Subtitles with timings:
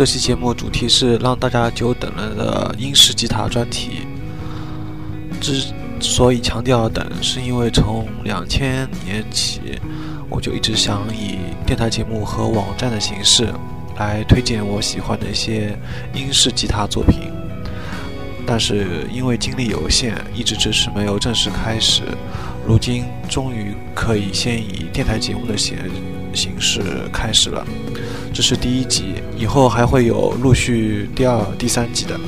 [0.00, 4.06] 这期节目主题是让大家久等了的英式吉他专题。
[5.42, 5.62] 之
[6.00, 9.60] 所以强调等，是因为从两千年起，
[10.30, 13.52] 我就一直想以电台节目和网站的形式
[13.98, 15.78] 来推荐我喜欢的一些
[16.14, 17.30] 英式吉他作品。
[18.46, 22.04] 但是因为精力有限，一直迟迟没有正式开始。
[22.66, 25.76] 如今终于可以先以电台节目的形
[26.32, 26.80] 形式
[27.12, 27.66] 开始了。
[28.32, 32.18] 这是第一集，以后还会有陆续第二、第三集的。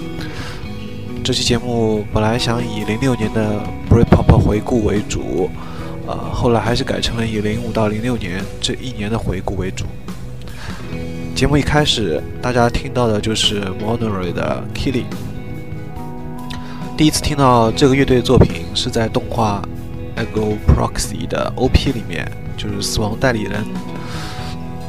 [1.25, 5.49] 这期节目本来想以零六年的 Britpop 回顾为主，
[6.07, 9.85] 呃，后来还是改成了以零五到零六年这一年的回顾为主。
[11.35, 15.07] 节目一开始，大家听到的就是 Monterey 的 Killing。
[16.97, 19.63] 第一次听到这个乐队作品是在动画
[20.21, 23.63] 《Ego Proxy》的 OP 里面，就是《死亡代理人》，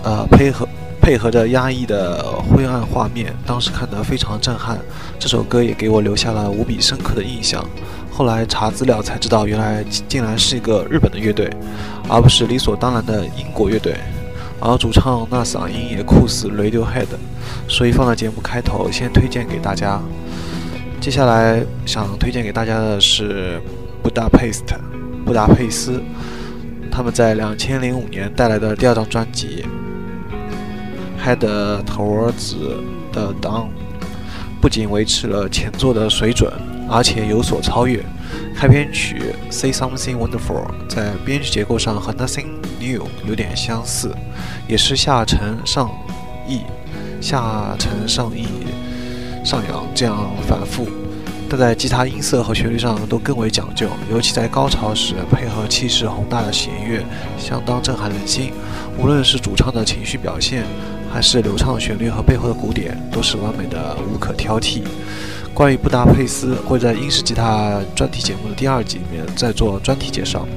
[0.03, 0.67] 呃，配合。
[1.03, 4.79] 配合着压抑的灰暗画面，当时看得非常震撼。
[5.19, 7.61] 这首歌也给我留下了无比深刻的印象。
[8.09, 11.51] 后来查资料才知道，原来竟然是一个日本的乐队，
[12.07, 13.97] 而不是理所当然的英国乐队。
[14.61, 17.07] 而主唱那嗓音也酷似 Radiohead，
[17.67, 19.99] 所以放在节目开头先推荐给大家。
[21.01, 23.61] 接下来想推荐给大家的是
[24.01, 24.63] 布达佩斯，
[25.25, 26.01] 布达佩斯，
[26.89, 29.65] 他们在两千零五年带来的第二张专辑。
[31.23, 31.39] Head
[31.85, 32.55] Towards
[33.13, 33.67] the Dawn
[34.61, 36.51] 不仅维持了前作的水准，
[36.89, 38.03] 而且有所超越。
[38.55, 42.47] 开篇曲《Say Something Wonderful》在编曲结构上和《Nothing
[42.79, 44.13] New》有点相似，
[44.67, 45.89] 也是下沉上
[46.47, 46.61] 抑、
[47.21, 48.47] 下沉上抑、
[49.45, 50.87] 上扬这样反复，
[51.49, 57.03] 但在吉他音色和旋律上都更为讲究，尤其在高潮时配合气势宏大的弦乐，
[57.37, 58.51] 相当震撼人心。
[58.97, 60.63] 无论是主唱的情绪表现，
[61.13, 64.81] 还是流畅旋律和背后的鼓点，都是完美的，无可挑剔。
[65.53, 70.47] 关于布达佩斯，会在英式吉他专题节目的第二集里面再做专题介绍。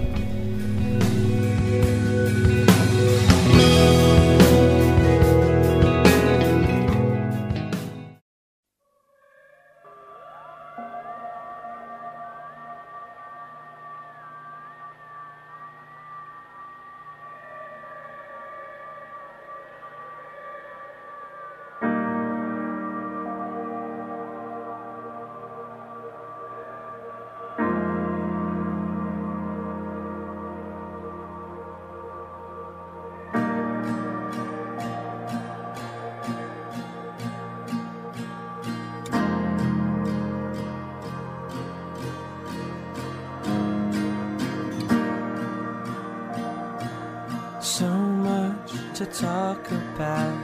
[49.96, 50.36] About.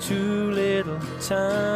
[0.00, 1.69] Too little time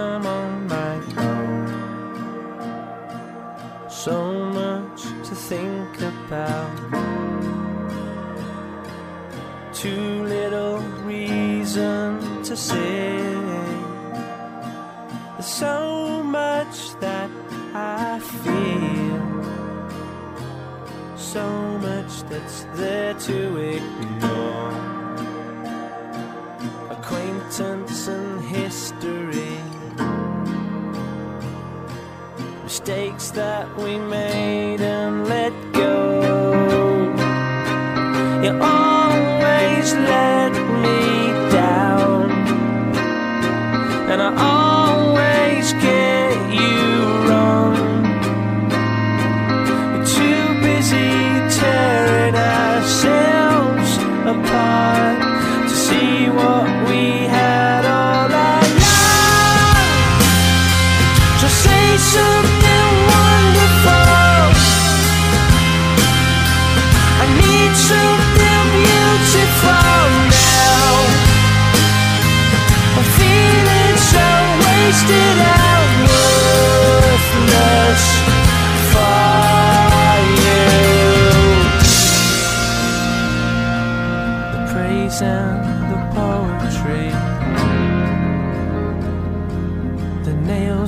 [54.35, 54.74] apart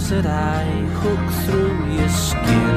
[0.08, 0.62] that I
[1.00, 2.76] hook through your skin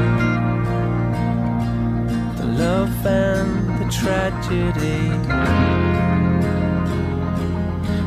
[2.37, 5.03] the love and the tragedy.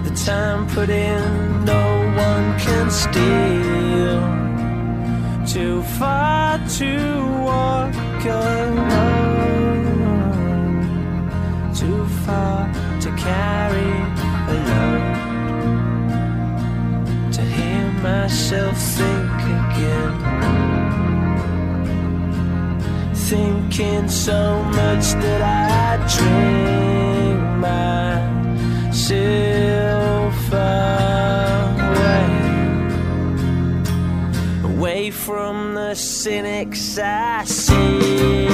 [0.08, 1.84] The time put in, no
[2.16, 4.20] one can steal.
[5.46, 6.92] Too far to
[7.48, 9.84] walk alone,
[11.72, 12.58] too far
[13.02, 13.91] to carry
[18.02, 20.43] myself think again
[23.14, 27.40] thinking so much that I drink
[28.90, 29.32] myself
[31.82, 32.26] away,
[34.75, 38.51] away from the cynics I see.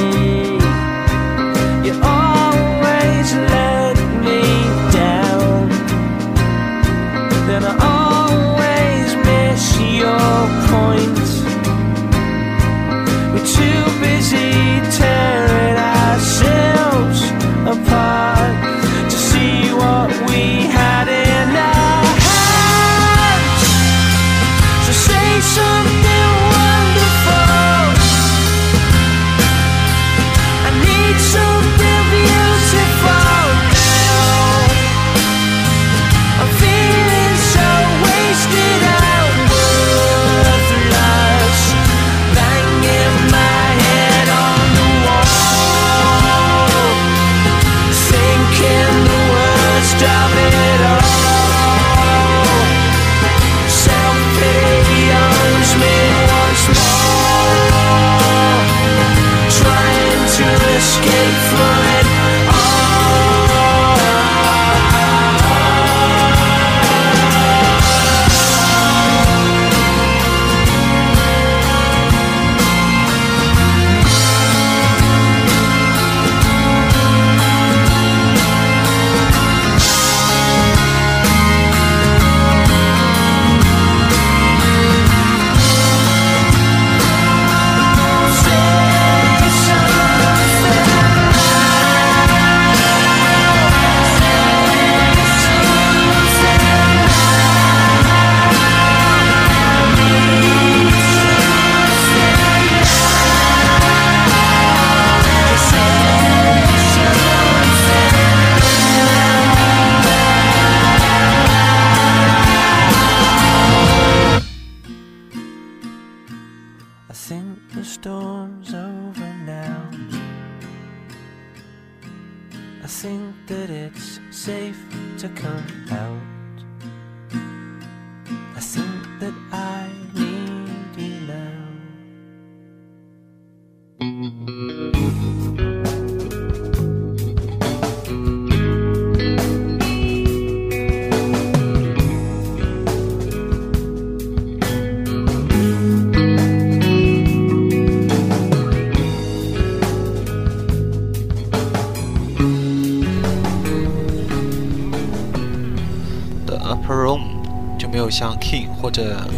[158.88, 159.28] 或者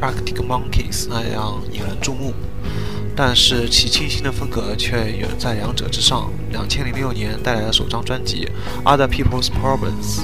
[0.00, 2.32] Arctic Monkeys 那样引人注目。
[3.16, 6.30] 但是其清新的风格却远在两者之上。
[6.52, 8.48] 两千零六年带来的首张专辑
[8.84, 10.20] 《Other People's Problems》，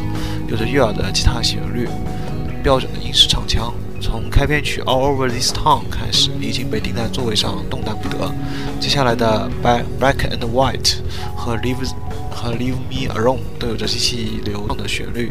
[0.46, 1.88] 有着悦耳的吉他旋律，
[2.62, 3.74] 标准的英式唱腔。
[4.00, 8.32] 从开篇曲《All Over This Town》开始，已经被钉在座位上动弹不得。
[8.78, 10.78] 接下来的《Black Black and White》
[11.34, 11.90] 和《Lives》。
[12.34, 15.30] 和 Leave Me Alone 都有着极其流畅的旋律，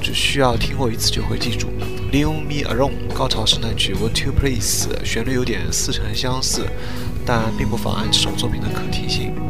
[0.00, 1.68] 只需要听过一次就会记住。
[2.12, 6.64] Leave Me Alone 高潮是那句 w h a t you please”，旋律有点似曾相似，
[7.26, 9.45] 但并不妨碍这首作品的可听性。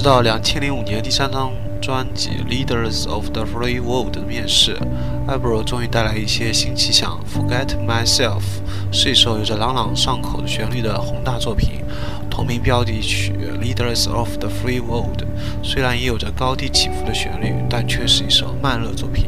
[0.00, 4.74] 直到两千零五年第三张专辑《Leaders of the Free World》的面世，
[5.28, 7.20] 艾布罗终于带来一些新气象。
[7.36, 8.40] 《Forget Myself》
[8.90, 11.84] 是一首有着朗朗上口的旋律的宏大作品，
[12.30, 15.22] 同名标题曲《Leaders of the Free World》
[15.62, 19.26] 虽然也有着高低起伏的旋律，但却是一首慢热作品。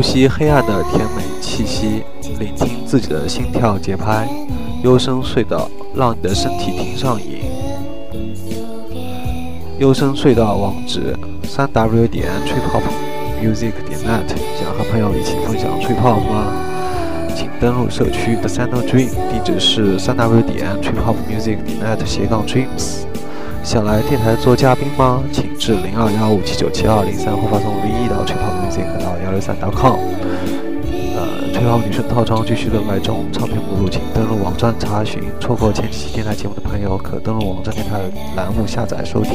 [0.00, 2.02] 呼吸黑暗的甜美气息，
[2.38, 4.26] 聆听自己的心跳节拍，
[4.82, 7.42] 幽深隧道让你的身体听上瘾。
[9.78, 14.26] 幽深隧道网址：三 w 点 triphopmusic 点 net。
[14.58, 16.50] 想和朋友一起分享 triphop 吗？
[17.36, 22.99] 请登录社区 The Center Dream，地址是三 w 点 triphopmusic 点 net 斜杠 dreams。
[23.70, 25.22] 想来电台做嘉宾吗？
[25.32, 29.94] 请至零二幺五七九七二零三或发送 V 一到 t r i p l e music 到幺六三 .com。
[31.14, 35.22] 呃，吹泡女生套装继续热卖中，唱片目录请登录网站查询。
[35.38, 38.00] 错过前几期电台节目的朋友，可登录网站电台
[38.34, 39.34] 栏目下载收听。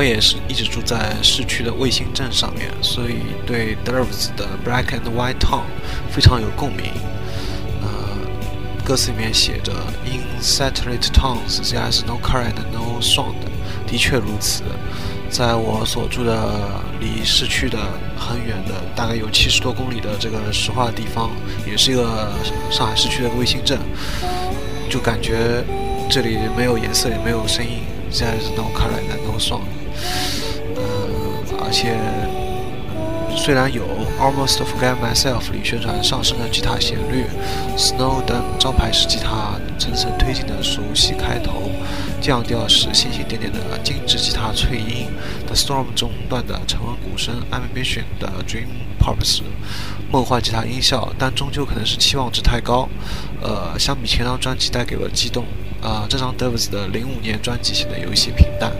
[0.00, 5.64] 我也是一直住在市区的卫星镇上面，所以对 Dervs 的 Black and White Town
[6.10, 6.86] 非常有共鸣。
[7.82, 7.88] 呃，
[8.82, 9.74] 歌词里面写着
[10.06, 13.34] “In satellite towns there is no car and no sound”，
[13.86, 14.62] 的确如此。
[15.28, 17.76] 在我所住的离市区的
[18.16, 21.30] 很远的，大概有七十多公里的这个石化地方，
[21.66, 22.32] 也是一个
[22.70, 23.78] 上海市区的卫星镇，
[24.88, 25.62] 就感觉
[26.08, 29.79] 这里没有颜色，也没有声音，there is no color and no sound。
[30.76, 31.96] 嗯，而且
[33.36, 33.82] 虽然有
[34.18, 37.24] Almost Forget Myself 里宣传上升的吉他旋律
[37.76, 41.70] ，Snow 等招牌式吉他层层推进的熟悉开头，
[42.20, 45.06] 降调时星星点点的精致吉他脆音
[45.46, 48.66] ，The Storm 中段的沉稳鼓声，Ambition 的 Dream
[48.98, 49.42] Pop 时
[50.10, 52.88] 梦幻吉他音效，但终究可能是期望值太高。
[53.40, 55.46] 呃，相比前张专辑带给我的激动，
[55.80, 58.72] 呃，这张 Dervs 的零五年专辑显得有一些平淡。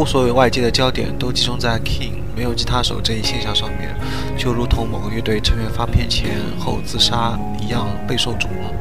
[0.00, 3.94] 乎所有外界的焦点都集中在 King 没有吉他手这一现象上面，
[4.34, 8.74] 就如同某个乐队成员发片前后自杀一样备受瞩目。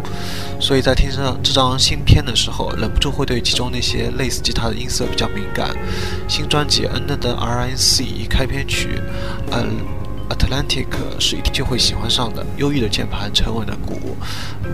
[0.62, 5.76] 所以在听上这张新片的时候，忍不住会对其中那些类似吉他的音色比较敏感。
[6.30, 9.02] 新专辑《Under the RNC》开篇曲，
[9.52, 10.00] 嗯。
[10.30, 10.86] Atlantic
[11.20, 14.16] 是一听就会喜欢上的，忧郁的键盘，沉稳的鼓，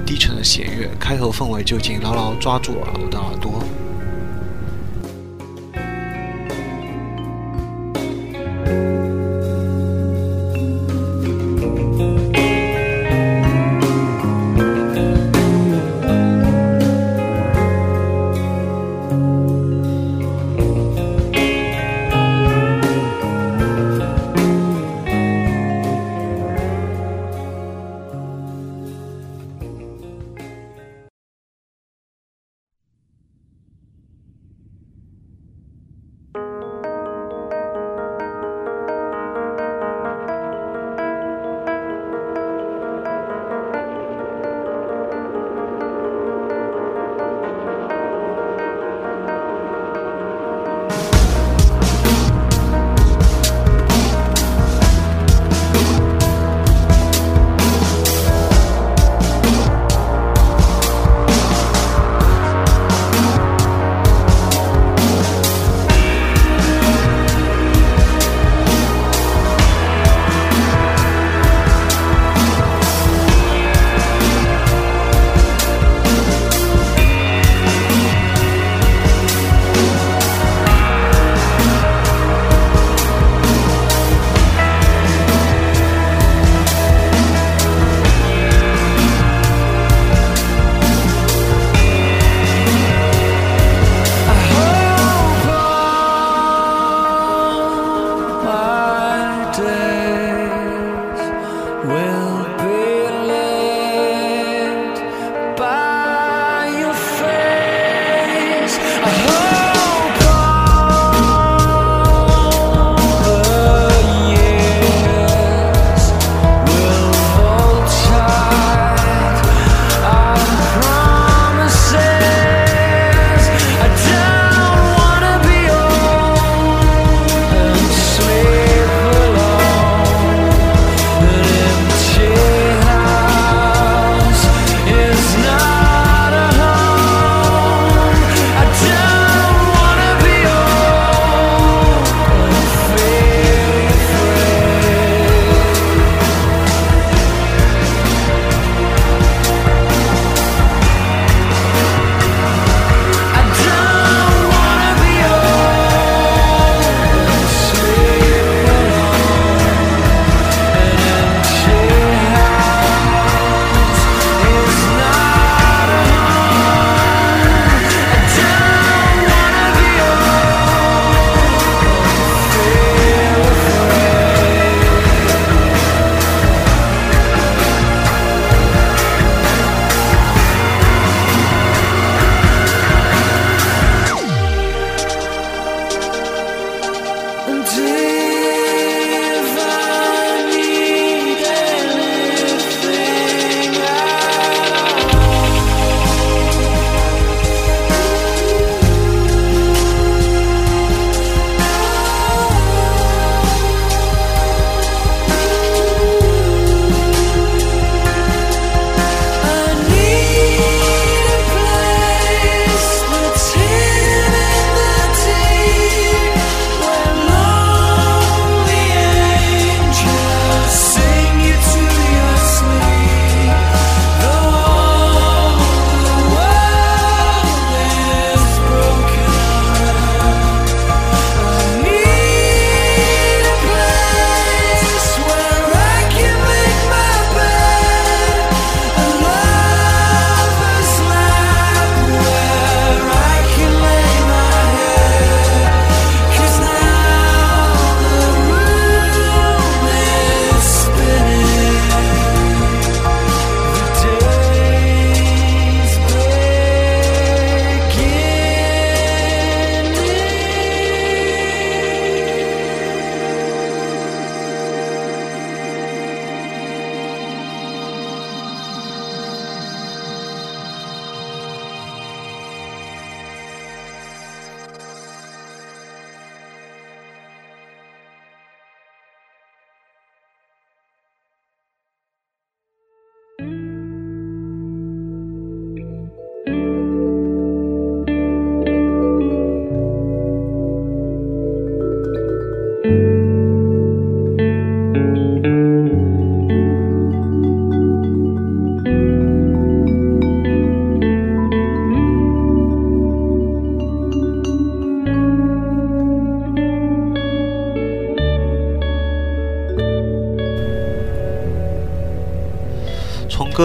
[0.06, 3.64] 低沉的弦乐，开头氛围就已经牢牢抓住了我的耳朵。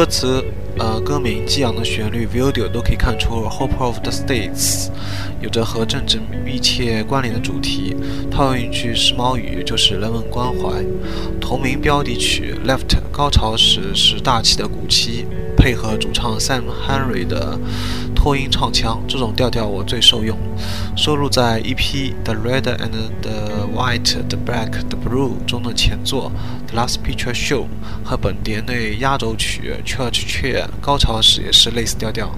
[0.01, 0.43] 歌词、
[0.79, 4.87] 呃歌名、激昂的旋律、video 都可以看出《Hope of the States》
[5.43, 7.95] 有着和政治密切关联的主题。
[8.31, 10.83] 套用一句时髦语，就是人文关怀。
[11.39, 17.59] 同名标题曲《Left》高潮时是大气的鼓七，配合主唱 Sam Henry 的
[18.17, 20.35] 拖音唱腔，这种调调我最受用。
[21.01, 21.79] 收录在 EP
[22.25, 22.91] 《The Red and
[23.23, 26.31] the White, the Black, the Blue》中的前作
[26.71, 27.63] 《The Last Picture Show》
[28.05, 32.35] 和本碟内压轴曲《Church Cheer》，高潮时也是类似调调。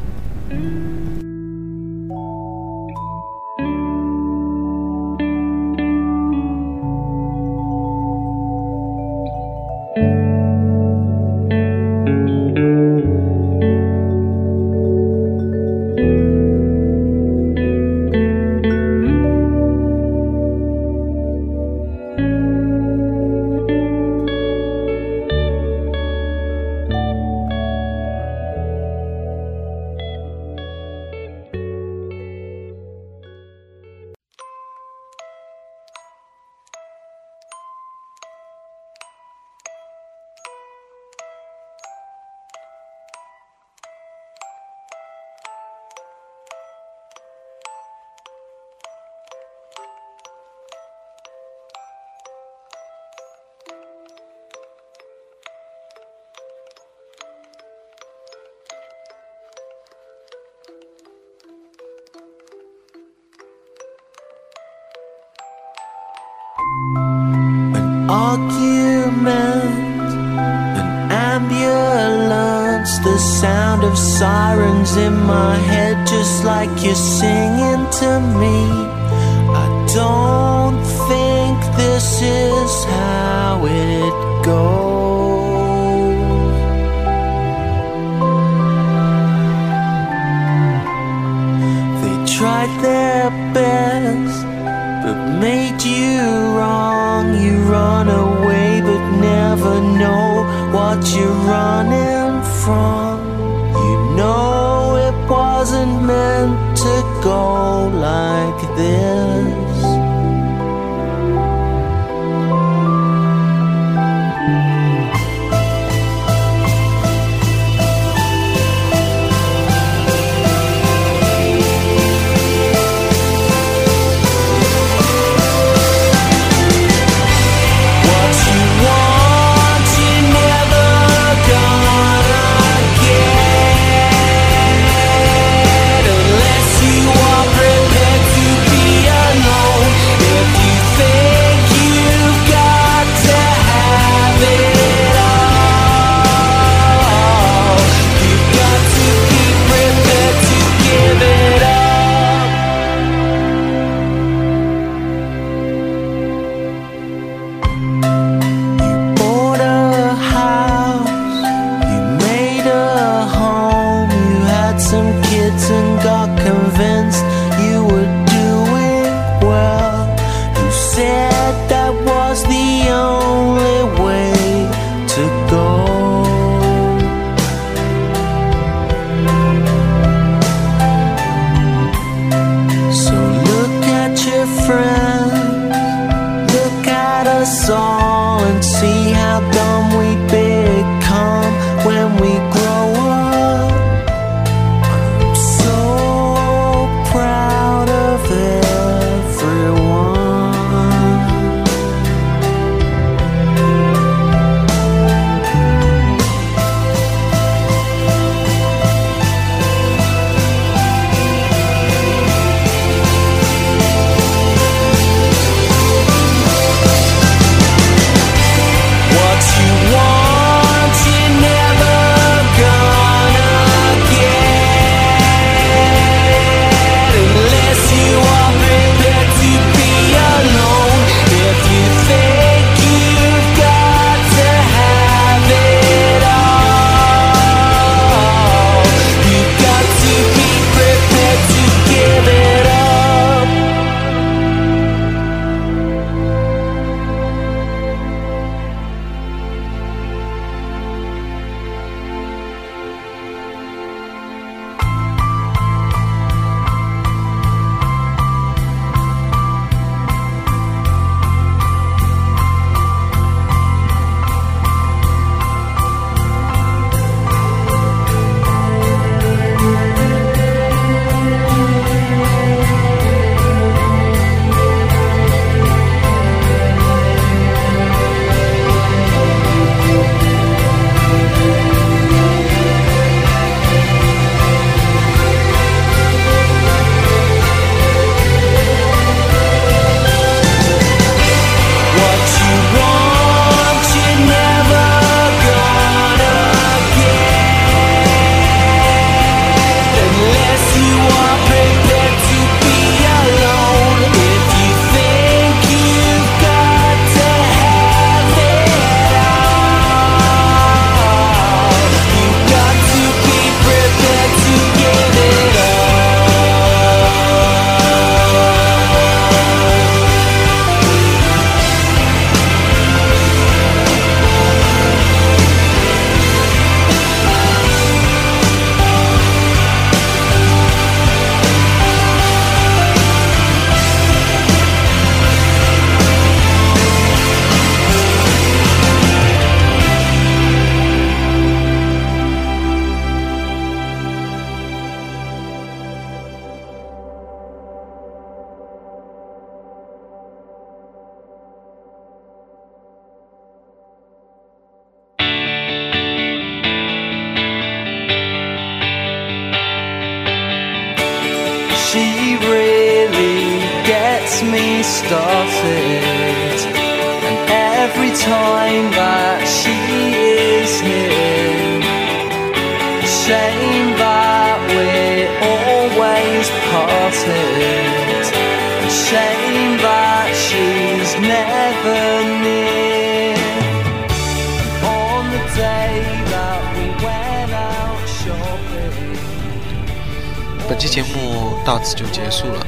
[390.92, 392.66] 节目到此就结束了。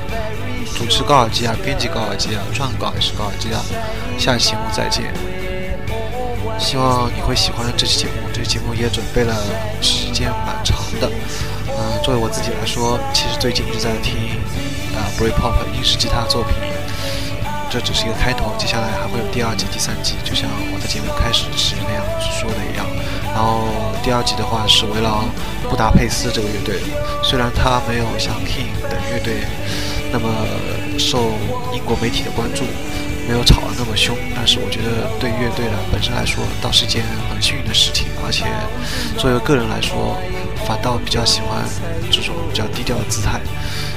[0.74, 3.60] 主持高尔基啊，编辑高尔基啊，撰稿也是高尔基啊。
[4.18, 5.12] 下期节目再见。
[6.58, 9.36] 希望你会喜欢这期节目，这期节目也准备了
[9.82, 11.10] 时间蛮长的。
[11.68, 14.16] 嗯、作为我自己来说，其实最近一直在听
[14.96, 16.54] 啊、Britpop 英式吉他作品，
[17.68, 22.02] 这只是一个开头，接下来还会有第二季、第三季，就像我在节目开始时那样
[22.40, 22.86] 说的一样。
[23.34, 23.66] 然后
[24.00, 25.24] 第二季的话是围绕
[25.68, 26.76] 布达佩斯这个乐队，
[27.20, 29.42] 虽然它没有像 King 等乐队
[30.12, 30.30] 那么
[30.96, 31.32] 受
[31.74, 32.62] 英国媒体的关注，
[33.26, 38.46] 没有吵得那么凶，但是我觉得对乐队的本身来说，倒是一件很幸运的事情，而且
[39.18, 40.16] 作为个人来说，
[40.64, 41.66] 反倒比较喜欢
[42.12, 43.40] 这种比较低调的姿态，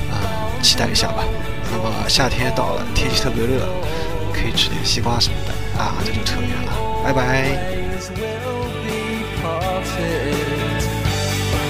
[0.10, 0.18] 嗯、
[0.64, 1.24] 期待一下吧。
[1.70, 3.70] 那么夏天到了，天气特别热，
[4.34, 6.74] 可以吃点西瓜什么的啊，这就扯远了，
[7.04, 7.77] 拜拜。
[10.00, 10.80] Will.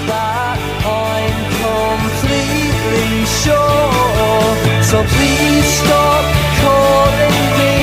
[0.08, 4.48] That I'm completely sure.
[4.90, 6.24] So please stop
[6.62, 7.74] calling me